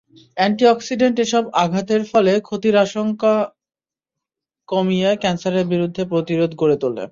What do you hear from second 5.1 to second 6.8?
ক্যানসারের বিরুদ্ধে প্রতিরোধ গড়ে